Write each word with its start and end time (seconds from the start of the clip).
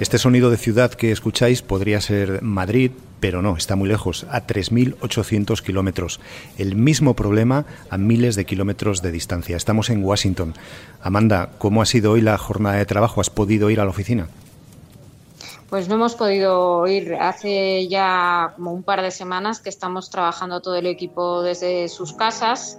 Este 0.00 0.16
sonido 0.16 0.48
de 0.48 0.56
ciudad 0.56 0.94
que 0.94 1.12
escucháis 1.12 1.60
podría 1.60 2.00
ser 2.00 2.40
Madrid, 2.40 2.90
pero 3.20 3.42
no, 3.42 3.58
está 3.58 3.76
muy 3.76 3.86
lejos, 3.86 4.24
a 4.30 4.46
3.800 4.46 5.60
kilómetros. 5.60 6.20
El 6.56 6.74
mismo 6.74 7.14
problema 7.14 7.66
a 7.90 7.98
miles 7.98 8.34
de 8.34 8.46
kilómetros 8.46 9.02
de 9.02 9.12
distancia. 9.12 9.58
Estamos 9.58 9.90
en 9.90 10.02
Washington. 10.02 10.54
Amanda, 11.02 11.50
¿cómo 11.58 11.82
ha 11.82 11.86
sido 11.86 12.12
hoy 12.12 12.22
la 12.22 12.38
jornada 12.38 12.76
de 12.76 12.86
trabajo? 12.86 13.20
¿Has 13.20 13.28
podido 13.28 13.68
ir 13.68 13.78
a 13.78 13.84
la 13.84 13.90
oficina? 13.90 14.28
Pues 15.68 15.86
no 15.90 15.96
hemos 15.96 16.14
podido 16.14 16.86
ir. 16.86 17.16
Hace 17.16 17.86
ya 17.86 18.54
como 18.56 18.72
un 18.72 18.82
par 18.82 19.02
de 19.02 19.10
semanas 19.10 19.60
que 19.60 19.68
estamos 19.68 20.08
trabajando 20.08 20.62
todo 20.62 20.76
el 20.76 20.86
equipo 20.86 21.42
desde 21.42 21.90
sus 21.90 22.14
casas 22.14 22.78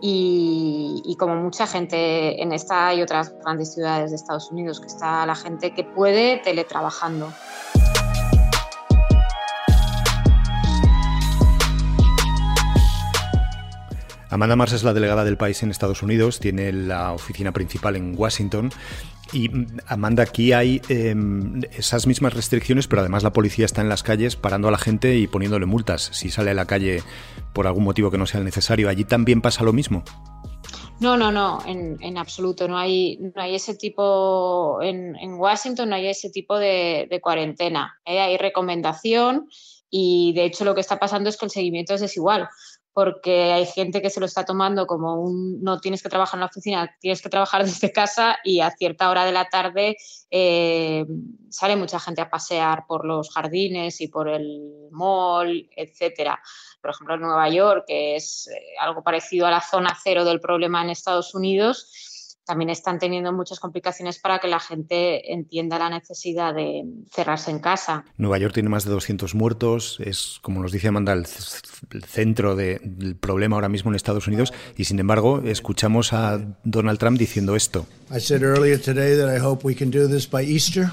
y, 0.00 1.16
como 1.18 1.36
mucha 1.36 1.66
gente 1.66 2.42
en 2.42 2.52
esta 2.52 2.94
y 2.94 3.02
otras 3.02 3.34
grandes 3.42 3.74
ciudades 3.74 4.10
de 4.10 4.16
Estados 4.16 4.50
Unidos, 4.50 4.80
que 4.80 4.86
está 4.86 5.24
la 5.26 5.34
gente 5.34 5.72
que 5.74 5.84
puede 5.84 6.38
teletrabajando. 6.38 7.32
Amanda 14.28 14.56
Mars 14.56 14.72
es 14.72 14.82
la 14.82 14.92
delegada 14.92 15.24
del 15.24 15.36
país 15.36 15.62
en 15.62 15.70
Estados 15.70 16.02
Unidos, 16.02 16.40
tiene 16.40 16.72
la 16.72 17.12
oficina 17.12 17.52
principal 17.52 17.96
en 17.96 18.14
Washington. 18.18 18.70
Y 19.32 19.48
mm, 19.48 19.78
Amanda, 19.86 20.22
aquí 20.22 20.52
hay 20.52 20.80
em, 20.88 21.62
esas 21.76 22.06
mismas 22.06 22.34
restricciones, 22.34 22.86
pero 22.86 23.00
además 23.00 23.22
la 23.22 23.32
policía 23.32 23.64
está 23.64 23.80
en 23.80 23.88
las 23.88 24.02
calles 24.02 24.36
parando 24.36 24.68
a 24.68 24.70
la 24.70 24.78
gente 24.78 25.16
y 25.16 25.26
poniéndole 25.26 25.66
multas 25.66 26.10
si 26.12 26.30
sale 26.30 26.50
a 26.50 26.54
la 26.54 26.66
calle 26.66 27.02
por 27.52 27.66
algún 27.66 27.84
motivo 27.84 28.10
que 28.10 28.18
no 28.18 28.26
sea 28.26 28.38
el 28.38 28.44
necesario. 28.44 28.88
¿Allí 28.88 29.04
también 29.04 29.40
pasa 29.40 29.64
lo 29.64 29.72
mismo? 29.72 30.04
No, 30.98 31.16
no, 31.16 31.30
no, 31.30 31.62
en, 31.66 32.16
absoluto. 32.16 32.68
No 32.68 32.78
hay, 32.78 33.18
no 33.18 33.42
hay 33.42 33.54
ese 33.54 33.74
tipo, 33.74 34.80
en, 34.80 35.34
Washington 35.34 35.90
no 35.90 35.96
hay 35.96 36.06
ese 36.06 36.30
tipo 36.30 36.58
de, 36.58 37.20
cuarentena. 37.22 38.00
¿eh? 38.04 38.20
Hay 38.20 38.38
recomendación 38.38 39.48
y 39.90 40.32
de 40.34 40.46
hecho 40.46 40.64
lo 40.64 40.74
que 40.74 40.80
está 40.80 40.98
pasando 40.98 41.28
es 41.28 41.36
que 41.36 41.44
el 41.44 41.50
seguimiento 41.50 41.94
es 41.94 42.00
desigual 42.00 42.48
porque 42.96 43.52
hay 43.52 43.66
gente 43.66 44.00
que 44.00 44.08
se 44.08 44.20
lo 44.20 44.24
está 44.24 44.46
tomando 44.46 44.86
como 44.86 45.20
un 45.20 45.62
no 45.62 45.80
tienes 45.80 46.02
que 46.02 46.08
trabajar 46.08 46.38
en 46.38 46.40
la 46.40 46.46
oficina, 46.46 46.96
tienes 46.98 47.20
que 47.20 47.28
trabajar 47.28 47.62
desde 47.66 47.92
casa 47.92 48.38
y 48.42 48.60
a 48.60 48.70
cierta 48.70 49.10
hora 49.10 49.26
de 49.26 49.32
la 49.32 49.50
tarde 49.50 49.98
eh, 50.30 51.04
sale 51.50 51.76
mucha 51.76 52.00
gente 52.00 52.22
a 52.22 52.30
pasear 52.30 52.86
por 52.88 53.04
los 53.04 53.30
jardines 53.30 54.00
y 54.00 54.08
por 54.08 54.30
el 54.30 54.88
mall, 54.92 55.68
etcétera. 55.76 56.40
Por 56.80 56.92
ejemplo, 56.92 57.16
en 57.16 57.20
Nueva 57.20 57.50
York, 57.50 57.84
que 57.86 58.16
es 58.16 58.48
eh, 58.48 58.76
algo 58.80 59.02
parecido 59.02 59.46
a 59.46 59.50
la 59.50 59.60
zona 59.60 59.94
cero 60.02 60.24
del 60.24 60.40
problema 60.40 60.82
en 60.82 60.88
Estados 60.88 61.34
Unidos, 61.34 62.15
también 62.46 62.70
están 62.70 62.98
teniendo 62.98 63.32
muchas 63.32 63.58
complicaciones 63.58 64.18
para 64.18 64.38
que 64.38 64.46
la 64.46 64.60
gente 64.60 65.32
entienda 65.32 65.78
la 65.78 65.90
necesidad 65.90 66.54
de 66.54 66.84
cerrarse 67.10 67.50
en 67.50 67.58
casa. 67.58 68.04
Nueva 68.16 68.38
York 68.38 68.54
tiene 68.54 68.68
más 68.68 68.84
de 68.84 68.92
200 68.92 69.34
muertos, 69.34 69.98
es, 70.00 70.38
como 70.42 70.62
nos 70.62 70.70
dice 70.70 70.88
Amanda, 70.88 71.12
el, 71.12 71.26
centro 71.26 72.54
del 72.54 73.16
problema 73.16 73.56
ahora 73.56 73.68
mismo 73.68 73.90
en 73.90 73.96
Estados 73.96 74.28
Unidos 74.28 74.54
y, 74.76 74.84
sin 74.84 74.98
embargo, 75.00 75.42
escuchamos 75.44 76.12
a 76.12 76.40
Donald 76.62 76.98
Trump 76.98 77.18
diciendo 77.18 77.56
esto. 77.56 77.86
I 78.14 78.20
said 78.20 78.42
earlier 78.42 78.80
today 78.80 79.16
that 79.16 79.36
I 79.36 79.40
hope 79.44 79.66
we 79.66 79.74
can 79.74 79.90
do 79.90 80.08
this 80.08 80.30
by 80.30 80.42
Easter. 80.42 80.90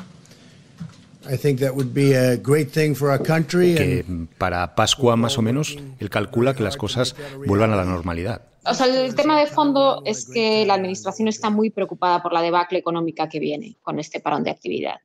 I 1.32 1.38
think 1.38 1.60
that 1.60 1.74
would 1.74 1.94
be 1.94 2.16
a 2.16 2.36
great 2.36 2.72
thing 2.72 2.96
for 2.96 3.10
our 3.10 3.22
country. 3.22 3.76
Que 3.76 4.06
para 4.38 4.76
Pascua, 4.76 5.16
más 5.16 5.38
o 5.38 5.42
menos, 5.42 5.78
él 6.00 6.10
calcula 6.10 6.56
que 6.56 6.64
las 6.64 6.76
cosas 6.76 7.16
vuelvan 7.46 7.72
a 7.72 7.76
la 7.76 7.86
normalidad. 7.86 8.42
O 8.66 8.74
sea, 8.74 8.88
el 8.88 9.14
tema 9.16 9.40
de 9.40 9.48
fondo 9.48 10.02
es 10.06 10.30
que 10.30 10.66
la 10.66 10.76
Administración 10.76 11.28
está 11.28 11.50
muy 11.50 11.70
preocupada 11.70 12.24
por 12.24 12.32
la 12.32 12.42
debacle 12.42 12.80
económica 12.80 13.28
que 13.28 13.40
viene 13.40 13.78
con 13.82 14.00
este 14.00 14.22
parón 14.22 14.44
de 14.44 14.52
actividad. 14.52 14.96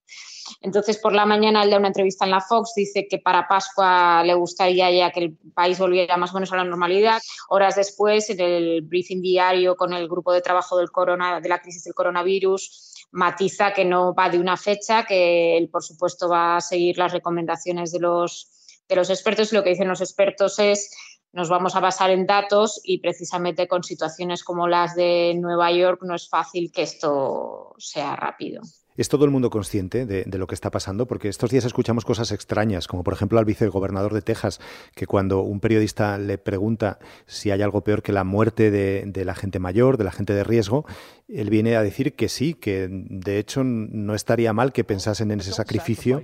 Entonces, 0.61 0.99
por 0.99 1.13
la 1.13 1.27
mañana, 1.27 1.63
él 1.63 1.71
da 1.71 1.79
una 1.79 1.89
entrevista 1.89 2.25
en 2.25 2.31
la 2.31 2.41
Fox, 2.41 2.73
dice 2.75 3.07
que 3.09 3.19
para 3.19 3.49
Pascua 3.49 4.23
le 4.25 4.35
gustaría 4.35 4.91
ya 4.91 5.11
que 5.11 5.21
el 5.21 5.37
país 5.55 5.79
volviera 5.79 6.17
más 6.17 6.31
o 6.31 6.35
menos 6.35 6.53
a 6.53 6.57
la 6.57 6.65
normalidad. 6.65 7.21
Horas 7.49 7.77
después, 7.77 8.31
en 8.31 8.41
el 8.41 8.83
briefing 8.83 9.21
diario 9.21 9.77
con 9.77 9.93
el 9.93 10.09
grupo 10.09 10.33
de 10.33 10.41
trabajo 10.41 10.77
del 10.79 10.91
corona, 10.91 11.41
de 11.41 11.49
la 11.49 11.61
crisis 11.61 11.85
del 11.85 11.95
coronavirus, 11.95 13.07
matiza 13.11 13.73
que 13.73 13.85
no 13.85 14.15
va 14.15 14.31
de 14.31 14.39
una 14.39 14.57
fecha, 14.57 15.05
que 15.05 15.57
él, 15.57 15.69
por 15.69 15.83
supuesto, 15.83 16.29
va 16.29 16.57
a 16.57 16.61
seguir 16.61 16.99
las 16.99 17.13
recomendaciones 17.13 17.93
de 17.93 18.01
los, 18.01 18.51
de 18.89 18.97
los 18.97 19.11
expertos. 19.11 19.53
Lo 19.53 19.63
que 19.63 19.71
dicen 19.71 19.89
los 19.89 20.01
expertos 20.01 20.59
es 20.59 20.91
nos 21.33 21.49
vamos 21.49 21.77
a 21.77 21.81
basar 21.81 22.11
en 22.11 22.27
datos 22.27 22.81
y 22.83 22.99
precisamente 22.99 23.69
con 23.69 23.83
situaciones 23.83 24.43
como 24.45 24.67
las 24.67 24.95
de 24.95 25.35
Nueva 25.39 25.71
York 25.73 26.01
no 26.03 26.15
es 26.15 26.29
fácil 26.29 26.73
que 26.73 26.83
esto 26.83 27.75
sea 27.79 28.17
rápido. 28.17 28.63
¿Es 28.99 29.09
todo 29.09 29.25
el 29.25 29.31
mundo 29.31 29.49
consciente 29.49 30.07
de, 30.07 30.39
lo 30.39 30.49
que 30.49 30.57
está 30.57 30.73
pasando? 30.73 31.07
Porque 31.07 31.29
estos 31.29 31.51
días 31.51 31.65
escuchamos 31.65 32.05
cosas 32.05 32.33
extrañas, 32.33 32.89
como 32.89 33.05
por 33.05 33.15
ejemplo 33.15 33.39
al 33.39 33.45
vicegobernador 33.45 34.13
de 34.13 34.23
Texas, 34.23 34.59
que 34.97 35.07
cuando 35.07 35.43
un 35.43 35.61
periodista 35.61 36.19
le 36.19 36.37
pregunta 36.37 36.99
si 37.25 37.53
hay 37.53 37.63
algo 37.63 37.85
peor 37.85 38.03
que 38.03 38.11
la 38.11 38.25
muerte 38.25 38.73
de, 38.73 39.25
la 39.25 39.37
gente 39.37 39.61
mayor, 39.61 39.99
de 39.99 40.05
la 40.05 40.11
gente 40.11 40.33
de 40.33 40.43
riesgo, 40.43 40.85
él 41.29 41.49
viene 41.49 41.77
a 41.77 41.83
decir 41.85 42.15
que 42.15 42.29
sí, 42.29 42.55
que 42.55 42.89
de 42.91 43.39
hecho 43.39 43.63
no 43.63 44.17
estaría 44.17 44.53
mal 44.53 44.73
que 44.73 44.83
pensasen 44.83 45.31
en 45.31 45.39
ese 45.39 45.53
sacrificio 45.53 46.23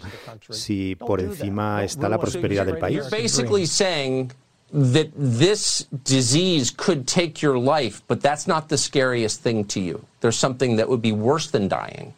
si 0.50 0.97
por 0.97 1.20
encima 1.20 1.84
está 1.84 2.09
la 2.09 2.19
prosperidad 2.19 2.66
del 2.66 2.78
país. 2.78 3.04
That 4.72 5.10
this 5.14 5.86
disease 6.02 6.70
could 6.70 7.06
take 7.06 7.42
your 7.42 7.58
life, 7.58 8.02
but 8.08 8.20
that's 8.20 8.47
not 8.47 8.69
the 8.69 8.78
scariest 8.78 9.41
thing 9.41 9.64
to 9.66 9.80
you. 9.80 10.04
There's 10.20 10.36
something 10.36 10.76
that 10.76 10.88
would 10.88 11.02
be 11.02 11.12
worse 11.12 11.50
than 11.50 11.69
dying. 11.69 12.14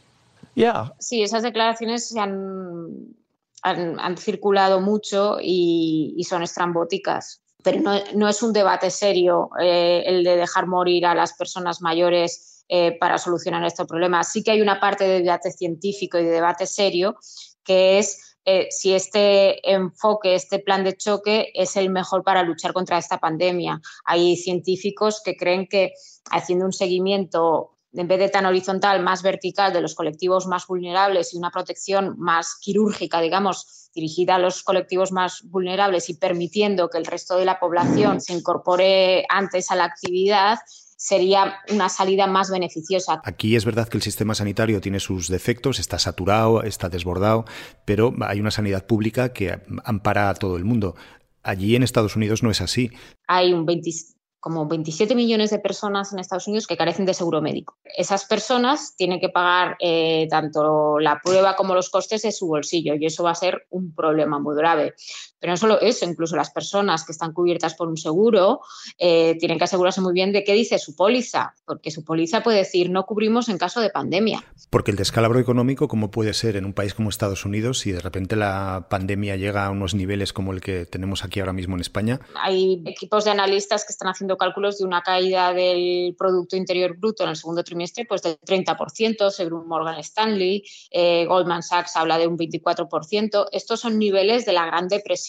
Yeah. 0.54 0.90
Sí, 0.98 1.22
esas 1.22 1.42
declaraciones 1.42 2.08
se 2.08 2.18
han, 2.18 3.14
han, 3.62 4.00
han 4.00 4.16
circulado 4.16 4.80
mucho 4.80 5.38
y, 5.40 6.14
y, 6.16 6.24
son 6.24 6.42
estrambóticas. 6.42 7.42
Pero 7.62 7.80
no, 7.80 8.00
no, 8.14 8.28
es 8.28 8.42
un 8.42 8.52
debate 8.52 8.90
serio 8.90 9.50
eh, 9.60 10.02
el 10.06 10.24
de 10.24 10.36
dejar 10.36 10.66
morir 10.66 11.04
a 11.04 11.14
las 11.14 11.34
personas 11.34 11.82
mayores 11.82 12.64
eh, 12.68 12.96
para 12.98 13.18
solucionar 13.18 13.64
este 13.64 13.84
problema. 13.84 14.24
Sí 14.24 14.42
que 14.42 14.52
hay 14.52 14.62
una 14.62 14.80
parte 14.80 15.04
de 15.04 15.22
debate 15.22 15.50
científico 15.50 16.18
y 16.18 16.24
de 16.24 16.30
debate 16.30 16.66
serio 16.66 17.16
que 17.64 17.98
es 17.98 18.35
eh, 18.48 18.68
si 18.70 18.94
este 18.94 19.70
enfoque, 19.70 20.36
este 20.36 20.60
plan 20.60 20.84
de 20.84 20.96
choque 20.96 21.50
es 21.52 21.76
el 21.76 21.90
mejor 21.90 22.22
para 22.22 22.44
luchar 22.44 22.72
contra 22.72 22.96
esta 22.96 23.18
pandemia. 23.18 23.80
Hay 24.04 24.36
científicos 24.36 25.20
que 25.24 25.36
creen 25.36 25.66
que 25.66 25.94
haciendo 26.30 26.64
un 26.64 26.72
seguimiento 26.72 27.72
en 27.92 28.08
vez 28.08 28.18
de 28.18 28.28
tan 28.28 28.46
horizontal, 28.46 29.02
más 29.02 29.22
vertical 29.22 29.72
de 29.72 29.80
los 29.80 29.94
colectivos 29.94 30.46
más 30.46 30.66
vulnerables 30.66 31.32
y 31.32 31.38
una 31.38 31.50
protección 31.50 32.14
más 32.18 32.56
quirúrgica, 32.60 33.20
digamos, 33.20 33.90
dirigida 33.94 34.34
a 34.34 34.38
los 34.38 34.62
colectivos 34.62 35.12
más 35.12 35.42
vulnerables 35.44 36.10
y 36.10 36.14
permitiendo 36.14 36.88
que 36.88 36.98
el 36.98 37.06
resto 37.06 37.36
de 37.36 37.46
la 37.46 37.58
población 37.58 38.20
se 38.20 38.34
incorpore 38.34 39.24
antes 39.28 39.70
a 39.70 39.76
la 39.76 39.84
actividad, 39.84 40.58
sería 40.96 41.56
una 41.70 41.88
salida 41.88 42.26
más 42.26 42.50
beneficiosa. 42.50 43.20
Aquí 43.24 43.54
es 43.54 43.64
verdad 43.64 43.88
que 43.88 43.98
el 43.98 44.02
sistema 44.02 44.34
sanitario 44.34 44.80
tiene 44.80 45.00
sus 45.00 45.28
defectos, 45.28 45.78
está 45.78 45.98
saturado, 45.98 46.62
está 46.62 46.88
desbordado, 46.88 47.44
pero 47.84 48.14
hay 48.22 48.40
una 48.40 48.50
sanidad 48.50 48.86
pública 48.86 49.32
que 49.32 49.60
ampara 49.84 50.30
a 50.30 50.34
todo 50.34 50.56
el 50.56 50.64
mundo. 50.64 50.96
Allí 51.42 51.76
en 51.76 51.82
Estados 51.82 52.16
Unidos 52.16 52.42
no 52.42 52.50
es 52.50 52.60
así. 52.60 52.90
Hay 53.28 53.52
un 53.52 53.66
20, 53.66 53.90
como 54.46 54.66
27 54.66 55.14
millones 55.14 55.50
de 55.50 55.58
personas 55.58 56.12
en 56.12 56.18
Estados 56.18 56.46
Unidos 56.46 56.68
que 56.68 56.76
carecen 56.76 57.04
de 57.04 57.14
seguro 57.14 57.42
médico. 57.42 57.78
Esas 57.84 58.24
personas 58.26 58.94
tienen 58.96 59.18
que 59.18 59.28
pagar 59.28 59.76
eh, 59.80 60.28
tanto 60.30 60.98
la 60.98 61.20
prueba 61.20 61.56
como 61.56 61.74
los 61.74 61.90
costes 61.90 62.22
de 62.22 62.32
su 62.32 62.46
bolsillo 62.46 62.94
y 62.94 63.06
eso 63.06 63.24
va 63.24 63.32
a 63.32 63.34
ser 63.34 63.66
un 63.70 63.92
problema 63.92 64.38
muy 64.38 64.56
grave. 64.56 64.94
Pero 65.38 65.52
no 65.52 65.56
solo 65.56 65.80
eso, 65.80 66.04
incluso 66.04 66.36
las 66.36 66.50
personas 66.50 67.04
que 67.04 67.12
están 67.12 67.32
cubiertas 67.32 67.74
por 67.74 67.88
un 67.88 67.96
seguro 67.96 68.60
eh, 68.98 69.36
tienen 69.38 69.58
que 69.58 69.64
asegurarse 69.64 70.00
muy 70.00 70.12
bien 70.12 70.32
de 70.32 70.44
qué 70.44 70.54
dice 70.54 70.78
su 70.78 70.96
póliza, 70.96 71.54
porque 71.64 71.90
su 71.90 72.04
póliza 72.04 72.42
puede 72.42 72.58
decir 72.58 72.90
no 72.90 73.04
cubrimos 73.04 73.48
en 73.48 73.58
caso 73.58 73.80
de 73.80 73.90
pandemia. 73.90 74.42
Porque 74.70 74.90
el 74.90 74.96
descalabro 74.96 75.38
económico, 75.38 75.88
¿cómo 75.88 76.10
puede 76.10 76.32
ser 76.34 76.56
en 76.56 76.64
un 76.64 76.72
país 76.72 76.94
como 76.94 77.10
Estados 77.10 77.44
Unidos 77.44 77.80
si 77.80 77.92
de 77.92 78.00
repente 78.00 78.36
la 78.36 78.86
pandemia 78.88 79.36
llega 79.36 79.66
a 79.66 79.70
unos 79.70 79.94
niveles 79.94 80.32
como 80.32 80.52
el 80.52 80.60
que 80.60 80.86
tenemos 80.86 81.24
aquí 81.24 81.40
ahora 81.40 81.52
mismo 81.52 81.74
en 81.74 81.80
España? 81.80 82.20
Hay 82.40 82.82
equipos 82.86 83.24
de 83.24 83.30
analistas 83.30 83.84
que 83.84 83.92
están 83.92 84.08
haciendo 84.08 84.36
cálculos 84.36 84.78
de 84.78 84.84
una 84.84 85.02
caída 85.02 85.52
del 85.52 86.14
Producto 86.16 86.56
Interior 86.56 86.96
Bruto 86.96 87.24
en 87.24 87.30
el 87.30 87.36
segundo 87.36 87.62
trimestre 87.62 88.06
pues 88.06 88.22
del 88.22 88.38
30%, 88.40 89.30
según 89.30 89.68
Morgan 89.68 89.98
Stanley, 89.98 90.64
eh, 90.90 91.26
Goldman 91.26 91.62
Sachs 91.62 91.96
habla 91.96 92.18
de 92.18 92.26
un 92.26 92.38
24%. 92.38 93.48
Estos 93.52 93.80
son 93.80 93.98
niveles 93.98 94.46
de 94.46 94.52
la 94.52 94.66
Gran 94.66 94.88
Depresión. 94.88 95.25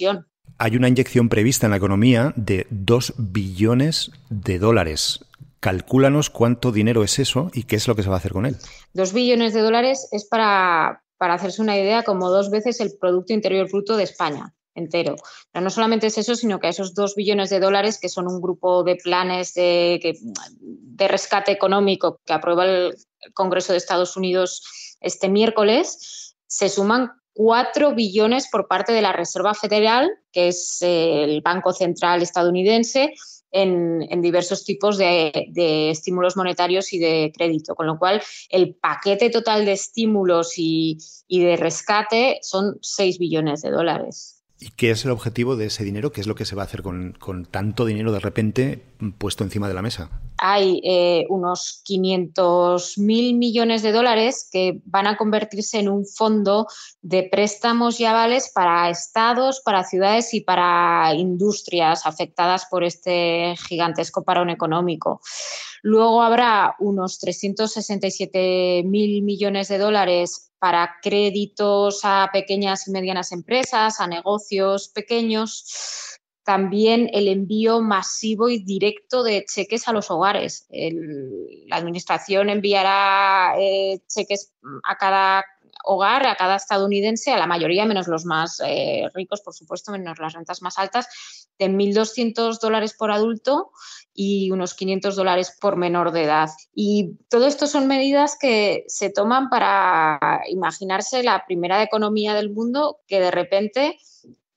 Hay 0.57 0.75
una 0.75 0.87
inyección 0.87 1.29
prevista 1.29 1.67
en 1.67 1.71
la 1.71 1.77
economía 1.77 2.33
de 2.35 2.67
2 2.69 3.13
billones 3.17 4.11
de 4.29 4.59
dólares. 4.59 5.25
Calcúlanos 5.59 6.29
cuánto 6.29 6.71
dinero 6.71 7.03
es 7.03 7.19
eso 7.19 7.49
y 7.53 7.63
qué 7.63 7.75
es 7.75 7.87
lo 7.87 7.95
que 7.95 8.03
se 8.03 8.09
va 8.09 8.15
a 8.15 8.19
hacer 8.19 8.33
con 8.33 8.45
él. 8.45 8.57
2 8.93 9.13
billones 9.13 9.53
de 9.53 9.61
dólares 9.61 10.07
es 10.11 10.25
para, 10.25 11.03
para 11.17 11.35
hacerse 11.35 11.61
una 11.61 11.77
idea 11.77 12.03
como 12.03 12.29
dos 12.29 12.49
veces 12.49 12.79
el 12.79 12.97
Producto 12.99 13.33
Interior 13.33 13.69
Bruto 13.69 13.97
de 13.97 14.03
España 14.03 14.53
entero. 14.77 15.15
Pero 15.51 15.63
no 15.63 15.69
solamente 15.69 16.07
es 16.07 16.17
eso, 16.17 16.35
sino 16.35 16.59
que 16.59 16.69
esos 16.69 16.93
dos 16.93 17.15
billones 17.15 17.49
de 17.49 17.59
dólares, 17.59 17.99
que 17.99 18.09
son 18.09 18.27
un 18.27 18.39
grupo 18.39 18.83
de 18.83 18.95
planes 18.95 19.53
de, 19.53 20.17
de 20.61 21.07
rescate 21.07 21.51
económico 21.51 22.21
que 22.25 22.33
aprueba 22.33 22.65
el 22.65 22.95
Congreso 23.33 23.73
de 23.73 23.79
Estados 23.79 24.15
Unidos 24.15 24.95
este 25.01 25.29
miércoles, 25.29 26.35
se 26.47 26.69
suman 26.69 27.11
4 27.37 27.93
billones 27.93 28.49
por 28.51 28.67
parte 28.67 28.93
de 28.93 29.03
la 29.03 29.13
Reserva 29.13 29.53
Federal, 29.53 30.09
que 30.31 30.47
es 30.47 30.79
eh, 30.81 31.23
el 31.23 31.41
Banco 31.41 31.71
Central 31.71 32.23
estadounidense, 32.23 33.13
en, 33.51 34.21
diversos 34.21 34.65
tipos 34.65 34.97
de, 34.97 35.31
estímulos 35.91 36.35
monetarios 36.35 36.91
y 36.93 36.99
de 36.99 37.31
crédito, 37.35 37.75
con 37.75 37.85
lo 37.85 37.99
cual 37.99 38.23
el 38.49 38.73
paquete 38.73 39.29
total 39.29 39.65
de 39.65 39.73
estímulos 39.73 40.53
y, 40.57 40.97
de 41.29 41.55
rescate 41.57 42.39
son 42.41 42.79
6 42.81 43.19
billones 43.19 43.61
de 43.61 43.69
dólares. 43.69 44.41
¿Y 44.59 44.71
qué 44.71 44.89
es 44.89 45.05
el 45.05 45.11
objetivo 45.11 45.55
de 45.55 45.67
ese 45.67 45.83
dinero? 45.83 46.11
¿Qué 46.11 46.21
es 46.21 46.27
lo 46.27 46.33
que 46.33 46.45
se 46.45 46.55
va 46.55 46.63
a 46.63 46.65
hacer 46.65 46.81
con, 46.81 47.13
tanto 47.51 47.85
dinero 47.85 48.11
de 48.11 48.19
repente 48.19 48.83
puesto 49.19 49.43
encima 49.43 49.67
de 49.67 49.75
la 49.75 49.83
mesa? 49.83 50.09
Hay 50.39 50.81
eh, 50.83 51.25
unos 51.29 51.81
500 51.83 52.97
mil 52.97 53.35
millones 53.35 53.81
de 53.81 53.91
dólares 53.91 54.47
que 54.51 54.81
van 54.85 55.07
a 55.07 55.17
convertirse 55.17 55.79
en 55.79 55.89
un 55.89 56.05
fondo 56.05 56.67
de 57.01 57.23
préstamos 57.23 57.99
y 57.99 58.05
avales 58.05 58.51
para 58.53 58.89
estados, 58.89 59.61
para 59.63 59.83
ciudades 59.83 60.33
y 60.33 60.41
para 60.41 61.13
industrias 61.15 62.05
afectadas 62.05 62.65
por 62.69 62.83
este 62.83 63.55
gigantesco 63.67 64.23
parón 64.23 64.49
económico. 64.49 65.21
Luego 65.83 66.21
habrá 66.21 66.75
unos 66.79 67.19
367 67.19 68.83
mil 68.85 69.23
millones 69.23 69.67
de 69.67 69.77
dólares 69.77 70.51
para 70.59 70.95
créditos 71.01 72.01
a 72.03 72.29
pequeñas 72.33 72.87
y 72.87 72.91
medianas 72.91 73.31
empresas, 73.31 73.99
a 73.99 74.07
negocios 74.07 74.89
pequeños. 74.89 76.16
También 76.47 77.09
el 77.11 77.27
envío 77.27 77.81
masivo 77.81 78.47
y 78.47 78.59
directo 78.59 79.21
de 79.21 79.43
cheques 79.43 79.85
a 79.89 79.91
los 79.91 80.09
hogares. 80.09 80.65
la 80.69 81.75
Administración 81.75 82.49
enviará 82.49 83.55
eh, 83.59 83.99
cheques 84.07 84.53
a 84.85 84.95
cada 84.95 85.43
hogar, 85.83 86.25
a 86.25 86.37
cada 86.37 86.55
estadounidense, 86.55 87.33
a 87.33 87.37
la 87.37 87.47
mayoría, 87.47 87.85
menos 87.85 88.07
los 88.07 88.23
más 88.23 88.61
eh, 88.65 89.09
ricos, 89.13 89.41
por 89.41 89.55
supuesto, 89.55 89.91
menos 89.91 90.19
las 90.19 90.31
rentas 90.31 90.61
más 90.61 90.79
altas, 90.79 91.09
de 91.59 91.67
1.200 91.67 92.61
dólares 92.61 92.95
por 92.97 93.11
adulto 93.11 93.73
y 94.13 94.49
unos 94.51 94.73
500 94.73 95.17
dólares 95.17 95.53
por 95.59 95.75
menor 95.75 96.13
de 96.13 96.23
edad. 96.23 96.49
Y 96.73 97.17
todo 97.27 97.45
esto 97.47 97.67
son 97.67 97.87
medidas 97.87 98.37
que 98.39 98.85
se 98.87 99.09
toman 99.09 99.49
para 99.49 100.43
imaginarse 100.47 101.23
la 101.23 101.43
primera 101.45 101.83
economía 101.83 102.35
del 102.35 102.53
mundo 102.53 103.01
que 103.05 103.19
de 103.19 103.31
repente 103.31 103.99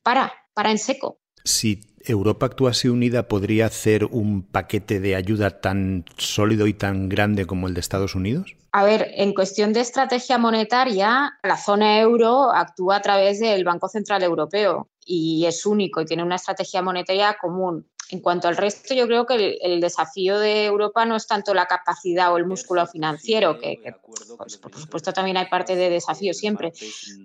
para, 0.04 0.32
para 0.54 0.70
en 0.70 0.78
seco. 0.78 1.19
Si 1.44 1.80
Europa 2.04 2.46
actuase 2.46 2.90
unida, 2.90 3.28
¿podría 3.28 3.66
hacer 3.66 4.06
un 4.06 4.42
paquete 4.42 5.00
de 5.00 5.16
ayuda 5.16 5.60
tan 5.60 6.04
sólido 6.16 6.66
y 6.66 6.74
tan 6.74 7.08
grande 7.08 7.46
como 7.46 7.68
el 7.68 7.74
de 7.74 7.80
Estados 7.80 8.14
Unidos? 8.14 8.56
A 8.72 8.84
ver, 8.84 9.08
en 9.16 9.34
cuestión 9.34 9.72
de 9.72 9.80
estrategia 9.80 10.38
monetaria, 10.38 11.32
la 11.42 11.56
zona 11.56 12.00
euro 12.00 12.52
actúa 12.52 12.96
a 12.96 13.02
través 13.02 13.40
del 13.40 13.64
Banco 13.64 13.88
Central 13.88 14.22
Europeo 14.22 14.88
y 15.04 15.44
es 15.46 15.66
único 15.66 16.00
y 16.00 16.04
tiene 16.04 16.22
una 16.22 16.36
estrategia 16.36 16.80
monetaria 16.80 17.36
común. 17.40 17.86
En 18.12 18.20
cuanto 18.20 18.48
al 18.48 18.56
resto, 18.56 18.94
yo 18.94 19.06
creo 19.06 19.26
que 19.26 19.58
el, 19.60 19.80
desafío 19.80 20.38
de 20.38 20.66
Europa 20.66 21.04
no 21.04 21.16
es 21.16 21.26
tanto 21.26 21.54
la 21.54 21.66
capacidad 21.66 22.32
o 22.32 22.36
el 22.36 22.46
músculo 22.46 22.86
financiero, 22.86 23.58
que, 23.58 23.94
pues, 24.06 24.56
por 24.56 24.74
supuesto 24.74 25.12
también 25.12 25.36
hay 25.36 25.46
parte 25.46 25.76
de 25.76 25.90
desafío 25.90 26.34
siempre, 26.34 26.72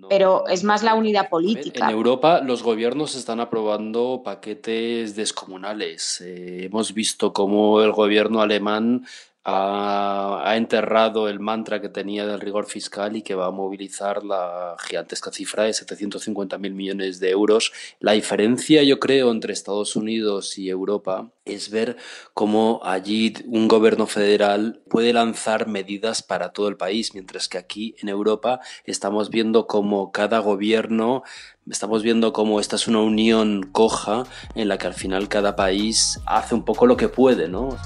pero 0.08 0.46
es 0.46 0.64
más 0.64 0.82
la 0.82 0.94
unidad 0.94 1.28
política. 1.28 1.84
En 1.84 1.90
Europa 1.90 2.40
los 2.40 2.62
gobiernos 2.62 3.14
están 3.16 3.40
aprobando 3.40 4.22
paquetes 4.24 5.16
descomunales. 5.16 6.20
Eh, 6.20 6.66
hemos 6.66 6.94
visto 6.94 7.32
cómo 7.32 7.82
el 7.82 7.92
gobierno 7.92 8.40
alemán 8.40 9.06
ha, 9.48 10.56
enterrado 10.56 11.28
el 11.28 11.38
mantra 11.38 11.80
que 11.80 11.88
tenía 11.88 12.26
del 12.26 12.40
rigor 12.40 12.66
fiscal 12.66 13.16
y 13.16 13.22
que 13.22 13.36
va 13.36 13.46
a 13.46 13.50
movilizar 13.52 14.24
la 14.24 14.74
gigantesca 14.80 15.30
cifra 15.30 15.64
de 15.64 15.72
750 15.72 16.58
mil 16.58 16.74
millones 16.74 17.20
de 17.20 17.30
euros. 17.30 17.72
La 18.00 18.12
diferencia, 18.12 18.82
yo 18.82 18.98
creo, 18.98 19.30
entre 19.30 19.52
Estados 19.52 19.94
Unidos 19.94 20.58
y 20.58 20.68
Europa 20.68 21.30
es 21.44 21.70
ver 21.70 21.96
cómo 22.34 22.80
allí 22.82 23.34
un 23.46 23.68
gobierno 23.68 24.08
federal 24.08 24.80
puede 24.88 25.12
lanzar 25.12 25.68
medidas 25.68 26.24
para 26.24 26.48
todo 26.48 26.66
el 26.66 26.76
país, 26.76 27.14
mientras 27.14 27.46
que 27.48 27.58
aquí 27.58 27.94
en 28.00 28.08
Europa 28.08 28.58
estamos 28.84 29.30
viendo 29.30 29.68
cómo 29.68 30.10
cada 30.10 30.40
gobierno 30.40 31.22
estamos 31.70 32.02
viendo 32.02 32.32
cómo 32.32 32.58
esta 32.58 32.76
es 32.76 32.88
una 32.88 33.00
unión 33.00 33.68
coja 33.70 34.24
en 34.56 34.68
la 34.68 34.78
que 34.78 34.86
al 34.88 34.94
final 34.94 35.28
cada 35.28 35.54
país 35.54 36.20
hace 36.26 36.54
un 36.54 36.64
poco 36.64 36.86
lo 36.86 36.96
que 36.96 37.08
puede, 37.08 37.48
¿no? 37.48 37.76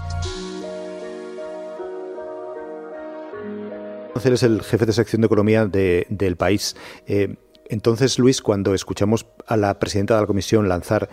Es 4.27 4.43
el 4.43 4.63
jefe 4.63 4.87
de 4.87 4.93
sección 4.93 5.23
de 5.23 5.27
economía 5.27 5.67
del 5.67 6.37
país. 6.37 6.77
Eh, 7.07 7.37
entonces, 7.69 8.19
Luis, 8.19 8.43
cuando 8.43 8.75
escuchamos 8.75 9.27
a 9.47 9.57
la 9.57 9.79
presidenta 9.79 10.15
de 10.15 10.21
la 10.23 10.27
Comisión 10.27 10.69
lanzar 10.69 11.09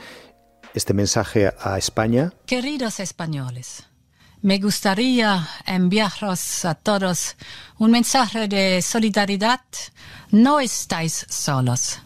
este 0.74 0.94
mensaje 0.94 1.54
a 1.60 1.78
España. 1.78 2.34
Queridos 2.46 3.00
españoles, 3.00 3.86
me 4.42 4.60
gustaría 4.60 5.48
enviaros 5.66 6.66
a 6.66 6.76
todos 6.76 7.36
un 7.78 7.92
mensaje 7.92 8.48
de 8.48 8.82
solidaridad. 8.82 9.62
No 10.32 10.60
estáis 10.60 11.26
solos. 11.30 12.02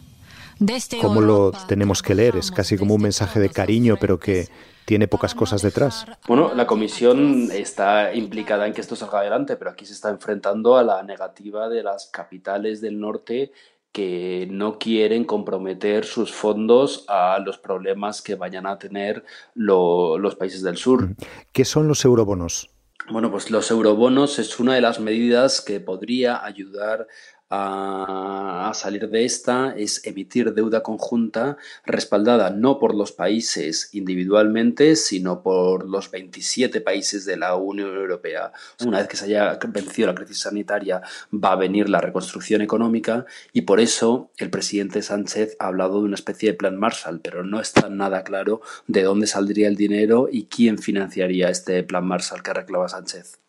¿Cómo 1.00 1.20
lo 1.20 1.52
tenemos 1.66 2.02
que 2.02 2.14
leer? 2.14 2.36
Es 2.36 2.50
casi 2.50 2.76
como 2.76 2.94
un 2.94 3.02
mensaje 3.02 3.40
de 3.40 3.50
cariño, 3.50 3.96
pero 4.00 4.18
que 4.18 4.48
tiene 4.84 5.08
pocas 5.08 5.34
cosas 5.34 5.62
detrás. 5.62 6.06
Bueno, 6.26 6.54
la 6.54 6.66
comisión 6.66 7.50
está 7.52 8.14
implicada 8.14 8.66
en 8.66 8.72
que 8.72 8.80
esto 8.80 8.96
salga 8.96 9.20
adelante, 9.20 9.56
pero 9.56 9.70
aquí 9.70 9.86
se 9.86 9.92
está 9.92 10.10
enfrentando 10.10 10.76
a 10.76 10.82
la 10.82 11.02
negativa 11.02 11.68
de 11.68 11.82
las 11.82 12.06
capitales 12.06 12.80
del 12.80 12.98
norte 13.00 13.52
que 13.92 14.48
no 14.50 14.78
quieren 14.78 15.24
comprometer 15.24 16.04
sus 16.04 16.32
fondos 16.32 17.04
a 17.08 17.38
los 17.44 17.58
problemas 17.58 18.22
que 18.22 18.36
vayan 18.36 18.66
a 18.66 18.78
tener 18.78 19.24
los 19.54 20.34
países 20.36 20.62
del 20.62 20.76
sur. 20.76 21.14
¿Qué 21.52 21.64
son 21.64 21.88
los 21.88 22.04
eurobonos? 22.04 22.70
Bueno, 23.10 23.30
pues 23.30 23.50
los 23.50 23.70
eurobonos 23.70 24.38
es 24.38 24.58
una 24.60 24.74
de 24.74 24.80
las 24.80 25.00
medidas 25.00 25.60
que 25.60 25.80
podría 25.80 26.44
ayudar 26.44 27.06
a, 27.54 28.72
salir 28.74 29.10
de 29.10 29.26
esta 29.26 29.74
es 29.76 30.06
emitir 30.06 30.54
deuda 30.54 30.82
conjunta 30.82 31.58
respaldada 31.84 32.48
no 32.48 32.78
por 32.78 32.94
los 32.94 33.12
países 33.12 33.90
individualmente, 33.92 34.96
sino 34.96 35.42
por 35.42 35.86
los 35.86 36.10
27 36.10 36.80
países 36.80 37.26
de 37.26 37.36
la 37.36 37.54
Unión 37.56 37.94
Europea. 37.94 38.52
Una 38.86 39.00
vez 39.00 39.08
que 39.08 39.18
se 39.18 39.26
haya 39.26 39.58
vencido 39.68 40.08
la 40.08 40.14
crisis 40.14 40.40
sanitaria, 40.40 41.02
va 41.32 41.52
a 41.52 41.56
venir 41.56 41.90
la 41.90 42.00
reconstrucción 42.00 42.62
económica 42.62 43.26
y 43.52 43.62
por 43.62 43.80
eso 43.80 44.30
el 44.38 44.48
presidente 44.48 45.02
Sánchez 45.02 45.56
ha 45.58 45.66
hablado 45.66 45.98
de 45.98 46.06
una 46.06 46.14
especie 46.14 46.52
de 46.52 46.56
plan 46.56 46.78
Marshall, 46.78 47.20
pero 47.20 47.44
no 47.44 47.60
está 47.60 47.90
nada 47.90 48.24
claro 48.24 48.62
de 48.86 49.02
dónde 49.02 49.26
saldría 49.26 49.68
el 49.68 49.76
dinero 49.76 50.28
y 50.32 50.46
quién 50.46 50.78
financiaría 50.78 51.50
este 51.50 51.82
plan 51.82 52.06
Marshall 52.06 52.42
que 52.42 52.54
reclama 52.54 52.88
Sánchez. 52.88 53.42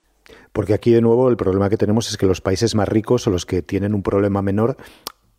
Porque 0.52 0.74
aquí 0.74 0.92
de 0.92 1.02
nuevo 1.02 1.30
el 1.30 1.38
problema 1.38 1.70
que 1.70 1.78
tenemos 1.78 2.10
es 2.10 2.18
que 2.18 2.26
los 2.26 2.42
países 2.42 2.76
más 2.76 2.88
ricos 2.88 3.28
o 3.28 3.30
los 3.30 3.46
que 3.46 3.62
tienen 3.62 3.94
un 3.94 4.04
problema 4.04 4.42
menor 4.42 4.78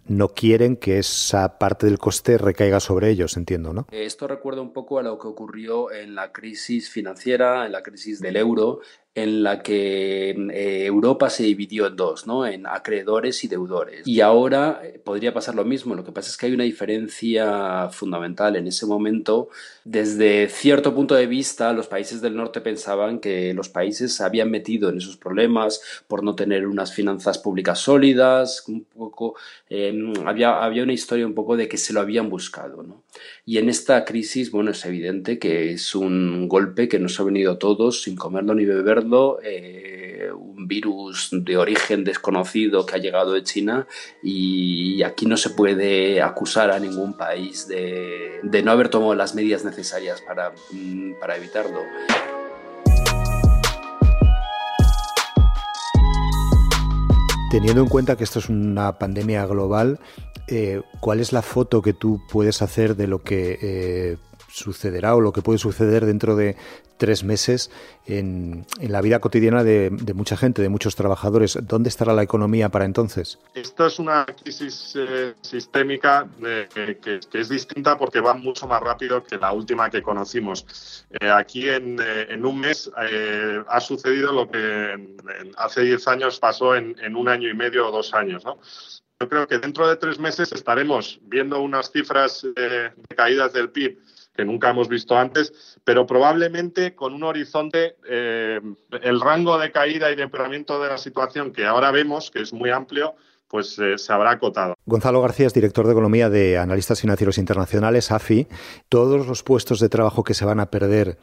no 0.06 0.28
quieren 0.28 0.76
que 0.76 0.98
esa 0.98 1.58
parte 1.58 1.86
del 1.86 1.98
coste 1.98 2.36
recaiga 2.38 2.80
sobre 2.80 3.10
ellos, 3.10 3.36
entiendo, 3.36 3.72
¿no? 3.72 3.86
Esto 3.90 4.26
recuerda 4.28 4.60
un 4.60 4.72
poco 4.72 4.98
a 4.98 5.02
lo 5.02 5.18
que 5.18 5.28
ocurrió 5.28 5.90
en 5.90 6.14
la 6.14 6.32
crisis 6.32 6.90
financiera, 6.90 7.64
en 7.66 7.72
la 7.72 7.82
crisis 7.82 8.20
del 8.20 8.36
euro, 8.36 8.80
en 9.14 9.44
la 9.44 9.62
que 9.62 10.30
eh, 10.30 10.87
Europa 10.87 11.30
se 11.30 11.44
dividió 11.44 11.87
en 11.87 11.94
dos, 11.94 12.26
¿no? 12.26 12.47
En 12.47 12.66
acreedores 12.66 13.44
y 13.44 13.49
deudores. 13.49 14.06
Y 14.09 14.21
ahora 14.21 14.80
eh, 14.83 15.00
podría 15.02 15.33
pasar 15.33 15.54
lo 15.54 15.64
mismo. 15.64 15.94
Lo 15.94 16.04
que 16.04 16.11
pasa 16.11 16.30
es 16.30 16.37
que 16.37 16.47
hay 16.47 16.52
una 16.52 16.64
diferencia 16.64 17.88
fundamental. 17.90 18.56
En 18.56 18.66
ese 18.66 18.87
momento, 18.87 19.50
desde 19.85 20.49
cierto 20.49 20.94
punto 20.97 21.14
de 21.14 21.28
vista, 21.28 21.73
los 21.73 21.87
países 21.87 22.21
del 22.23 22.35
norte 22.35 22.61
pensaban 22.61 23.21
que 23.21 23.54
los 23.54 23.68
países 23.68 24.12
se 24.12 24.25
habían 24.25 24.50
metido 24.50 24.88
en 24.88 24.99
esos 24.99 25.16
problemas 25.16 25.80
por 26.09 26.25
no 26.25 26.35
tener 26.35 26.66
unas 26.66 26.92
finanzas 26.92 27.38
públicas 27.38 27.78
sólidas. 27.78 28.64
Un 28.66 28.85
poco 28.85 29.37
em, 29.68 30.12
había, 30.26 30.64
había 30.64 30.83
una 30.83 30.92
historia 30.92 31.25
un 31.25 31.35
poco 31.35 31.56
de 31.56 31.68
que 31.68 31.76
se 31.76 31.92
lo 31.92 32.00
habían 32.00 32.28
buscado, 32.28 32.83
¿no? 32.83 33.04
Y 33.47 33.59
en 33.59 33.68
esta 33.68 34.04
crisis, 34.04 34.50
bueno, 34.50 34.73
es 34.73 34.85
evidente 34.85 35.38
que 35.38 35.71
es 35.73 35.94
un 35.94 36.49
golpe 36.49 36.88
que 36.88 36.99
nos 36.99 37.21
ha 37.21 37.23
venido 37.23 37.52
a 37.52 37.59
todos 37.59 38.02
sin 38.02 38.16
comerlo 38.16 38.54
ni 38.54 38.64
beberlo, 38.64 39.03
eh, 39.42 40.30
un 40.32 40.66
virus 40.66 41.28
de 41.32 41.56
origen 41.56 42.04
desconocido 42.04 42.87
que 42.87 42.96
ha 42.96 42.99
llegado 42.99 43.32
de 43.32 43.42
China 43.42 43.87
y 44.23 45.02
aquí 45.02 45.26
no 45.26 45.37
se 45.37 45.50
puede 45.50 46.23
acusar 46.23 46.70
a 46.70 46.78
ningún 46.78 47.16
país 47.16 47.68
de, 47.68 48.40
no 48.64 48.70
haber 48.70 48.88
tomado 48.88 49.14
las 49.14 49.34
medidas 49.34 49.64
necesarias 49.64 50.20
para, 50.23 50.52
mm, 50.73 51.14
para 51.20 51.37
evitarlo. 51.37 51.80
Teniendo 57.50 57.82
en 57.82 57.88
cuenta 57.88 58.16
que 58.16 58.25
esto 58.25 58.40
es 58.40 58.49
una 58.49 58.99
pandemia 58.99 59.46
global, 59.46 60.00
eh, 60.49 60.82
¿cuál 61.00 61.20
es 61.20 61.32
la 61.32 61.40
foto 61.40 61.82
que 61.82 61.92
tú 61.92 62.20
puedes 62.28 62.62
hacer 62.62 62.96
de 62.96 63.06
lo 63.06 63.23
que 63.23 63.58
eh, 63.62 64.16
sucederá 64.54 65.16
o 65.16 65.20
lo 65.20 65.32
que 65.32 65.42
puede 65.42 65.58
suceder 65.58 66.06
dentro 66.06 66.37
de 66.37 66.56
tres 66.96 67.25
meses 67.25 67.73
en, 68.06 68.64
la 68.80 69.00
vida 69.00 69.18
cotidiana 69.18 69.64
de, 69.64 69.90
mucha 70.14 70.37
gente, 70.37 70.62
de 70.62 70.68
muchos 70.68 70.94
trabajadores. 70.94 71.58
¿Dónde 71.62 71.88
estará 71.88 72.12
la 72.12 72.23
economía 72.23 72.68
para 72.68 72.84
entonces? 72.84 73.38
Esto 73.54 73.87
es 73.87 73.99
una 73.99 74.25
crisis 74.25 74.94
eh, 74.96 75.34
sistémica 75.40 76.28
que, 76.73 77.20
es 77.32 77.49
distinta 77.49 77.99
porque 77.99 78.20
va 78.20 78.34
mucho 78.34 78.68
más 78.68 78.80
rápido 78.80 79.25
que 79.25 79.37
la 79.38 79.52
última 79.52 79.90
que 79.90 80.02
conocimos. 80.02 81.04
Eh, 81.20 81.28
aquí 81.28 81.68
en, 81.68 81.99
un 82.44 82.61
mes 82.61 82.90
ha 82.96 83.80
sucedido 83.80 84.32
lo 84.32 84.49
que 84.49 85.16
hace 85.56 85.82
diez 85.82 86.06
años 86.06 86.38
pasó 86.38 86.76
en, 86.76 87.16
un 87.16 87.28
año 87.28 87.49
y 87.49 87.54
medio 87.54 87.88
o 87.88 87.90
dos 87.90 88.14
años. 88.14 88.44
¿no? 88.44 88.58
Yo 89.20 89.28
creo 89.28 89.49
que 89.49 89.58
dentro 89.58 89.88
de 89.88 89.96
tres 89.96 90.18
meses 90.18 90.52
estaremos 90.52 91.18
viendo 91.23 91.61
unas 91.61 91.90
cifras 91.90 92.46
de 92.54 92.92
caídas 93.16 93.52
del 93.52 93.70
PIB 93.70 93.99
que 94.34 94.44
nunca 94.44 94.70
hemos 94.70 94.88
visto 94.88 95.16
antes, 95.16 95.78
pero 95.84 96.06
probablemente 96.06 96.94
con 96.94 97.14
un 97.14 97.22
horizonte, 97.22 97.96
eh, 98.08 98.60
el 99.02 99.20
rango 99.20 99.58
de 99.58 99.70
caída 99.70 100.10
y 100.10 100.16
de 100.16 100.24
empeoramiento 100.24 100.82
de 100.82 100.88
la 100.88 100.98
situación 100.98 101.52
que 101.52 101.66
ahora 101.66 101.90
vemos, 101.90 102.30
que 102.30 102.40
es 102.40 102.52
muy 102.52 102.70
amplio, 102.70 103.14
pues 103.48 103.78
eh, 103.78 103.96
se 103.98 104.12
habrá 104.12 104.32
acotado. 104.32 104.74
Gonzalo 104.84 105.22
García 105.22 105.48
director 105.48 105.86
de 105.86 105.92
Economía 105.92 106.28
de 106.28 106.58
Analistas 106.58 107.00
Financieros 107.00 107.38
Internacionales, 107.38 108.10
AFI. 108.10 108.48
Todos 108.88 109.26
los 109.26 109.42
puestos 109.44 109.78
de 109.78 109.88
trabajo 109.88 110.24
que 110.24 110.34
se 110.34 110.44
van 110.44 110.58
a 110.58 110.70
perder 110.70 111.18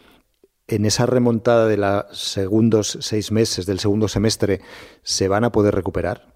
en 0.68 0.86
esa 0.86 1.06
remontada 1.06 1.68
de 1.68 1.76
los 1.76 2.18
segundos 2.18 2.98
seis 3.02 3.32
meses 3.32 3.66
del 3.66 3.80
segundo 3.80 4.08
semestre, 4.08 4.62
¿se 5.04 5.28
van 5.28 5.44
a 5.44 5.52
poder 5.52 5.76
recuperar? 5.76 6.31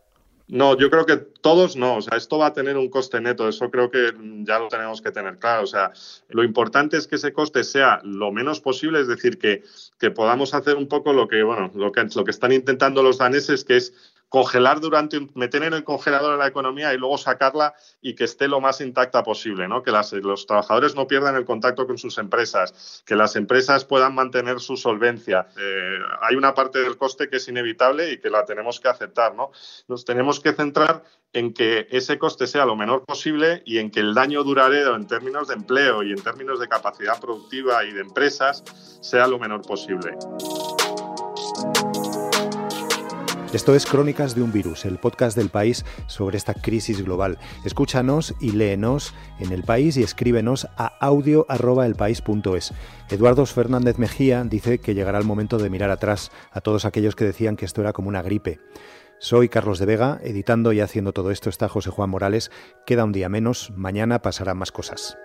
No, 0.48 0.78
yo 0.78 0.92
creo 0.92 1.06
que 1.08 1.18
todos 1.18 1.76
no. 1.76 1.98
O 1.98 2.02
sea, 2.02 2.18
esto 2.18 2.38
va 2.38 2.48
a 2.48 2.54
tener 2.54 2.78
un 2.78 2.90
coste 2.90 3.20
neto. 3.20 3.50
Eso 3.50 3.72
creo 3.72 3.90
que 3.90 4.14
ya 4.44 4.60
lo 4.60 4.68
tenemos 4.68 5.02
que 5.02 5.12
tener 5.12 5.40
claro. 5.40 5.64
O 5.64 5.68
sea, 5.68 5.92
lo 6.30 6.44
importante 6.44 6.98
es 6.98 7.08
que 7.08 7.16
ese 7.16 7.34
coste 7.34 7.64
sea 7.64 8.00
lo 8.04 8.32
menos 8.32 8.62
posible, 8.62 9.02
es 9.02 9.08
decir, 9.08 9.40
que, 9.40 9.64
que 10.00 10.12
podamos 10.12 10.54
hacer 10.54 10.76
un 10.76 10.88
poco 10.88 11.14
lo 11.14 11.28
que, 11.28 11.42
bueno, 11.42 11.72
lo 11.74 11.92
que, 11.92 12.08
lo 12.16 12.24
que 12.24 12.32
están 12.32 12.52
intentando 12.52 13.02
los 13.02 13.18
daneses, 13.18 13.64
que 13.64 13.78
es 13.78 13.94
congelar 14.30 14.80
durante, 14.80 15.28
meter 15.34 15.64
en 15.64 15.74
el 15.74 15.84
congelador 15.84 16.38
la 16.38 16.48
economía 16.48 16.94
y 16.94 16.98
luego 16.98 17.18
sacarla 17.18 17.74
y 18.02 18.16
que 18.16 18.26
esté 18.26 18.48
lo 18.48 18.60
más 18.60 18.82
intacta 18.82 19.24
posible. 19.24 19.68
Que 19.84 19.92
los 20.22 20.46
trabajadores 20.46 20.96
no 20.96 21.08
pierdan 21.08 21.36
el 21.36 21.46
contacto 21.46 21.88
con 21.88 21.98
sus 21.98 22.18
empresas, 22.18 23.04
que 23.06 23.16
las 23.16 23.36
empresas 23.36 23.86
puedan 23.86 24.16
mantener 24.16 24.60
su 24.60 24.78
solvencia. 24.78 25.48
Eh, 25.58 26.00
hay 26.22 26.36
una 26.36 26.54
parte 26.54 26.80
del 26.80 26.98
coste 26.98 27.30
que 27.30 27.38
es 27.38 27.48
inevitable 27.48 28.12
y 28.12 28.20
que 28.20 28.30
la 28.30 28.46
tenemos 28.46 28.80
que 28.80 28.88
aceptar, 28.88 29.36
¿no? 29.36 29.52
Nos 29.88 30.06
tenemos 30.06 30.40
que 30.40 30.54
centrar 30.54 31.04
en 31.34 31.54
que 31.54 31.88
ese 31.92 32.18
coste 32.18 32.48
sea 32.48 32.66
lo 32.66 32.76
menor 32.76 33.04
posible 33.06 33.62
y 33.66 33.80
en 33.80 33.92
que 33.92 34.00
el 34.00 34.14
daño 34.14 34.44
duradero 34.44 34.96
en 34.96 35.06
términos 35.06 35.50
de 35.50 35.56
empleo 35.56 36.02
y 36.02 36.12
en 36.12 36.22
términos 36.22 36.60
de 36.60 36.68
capacidad 36.68 37.20
productiva 37.20 37.84
y 37.84 37.92
de 37.92 38.02
empresas 38.02 38.64
sea 39.02 39.28
lo 39.28 39.38
menor 39.38 39.62
posible. 39.62 40.18
Esto 43.56 43.74
es 43.74 43.86
Crónicas 43.86 44.36
de 44.36 44.44
un 44.44 44.52
Virus, 44.52 44.84
el 44.84 44.98
podcast 44.98 45.38
del 45.38 45.48
país 45.48 45.86
sobre 46.08 46.36
esta 46.36 46.54
crisis 46.54 47.02
global. 47.02 47.40
Escúchanos 47.64 48.36
y 48.42 48.52
léenos 48.52 49.14
en 49.40 49.54
el 49.54 49.64
país 49.64 49.96
y 49.96 50.04
escríbenos 50.04 50.68
a 50.76 50.88
audio.elpaís.es. 51.00 52.74
Eduardo 53.10 53.46
Fernández 53.46 53.98
Mejía 53.98 54.44
dice 54.44 54.80
que 54.80 54.94
llegará 54.94 55.20
el 55.20 55.24
momento 55.24 55.58
de 55.58 55.70
mirar 55.70 55.90
atrás 55.90 56.34
a 56.52 56.60
todos 56.60 56.84
aquellos 56.84 57.16
que 57.16 57.24
decían 57.24 57.56
que 57.56 57.64
esto 57.64 57.80
era 57.80 57.94
como 57.94 58.10
una 58.10 58.22
gripe. 58.22 58.60
Soy 59.20 59.48
Carlos 59.48 59.80
de 59.80 59.86
Vega, 59.86 60.20
editando 60.22 60.74
y 60.74 60.82
haciendo 60.82 61.14
todo 61.14 61.32
esto 61.32 61.50
está 61.50 61.70
José 61.70 61.92
Juan 61.92 62.10
Morales. 62.10 62.52
Queda 62.86 63.06
un 63.06 63.14
día 63.14 63.30
menos, 63.30 63.72
mañana 63.74 64.22
pasarán 64.22 64.58
más 64.58 64.74
cosas. 64.74 65.18